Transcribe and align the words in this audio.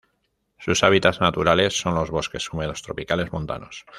Sus 0.57 0.83
hábitats 0.83 1.21
naturales 1.21 1.79
son 1.79 1.93
los 1.93 2.09
bosques 2.09 2.51
húmedos 2.51 2.81
tropicales 2.81 3.31
montanos. 3.31 3.85